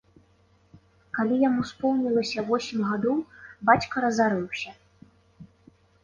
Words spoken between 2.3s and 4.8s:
восем гадоў, бацька разарыўся.